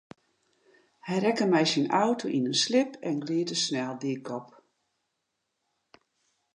[1.07, 4.49] Hy rekke mei syn auto yn in slip en glied de sneldyk op.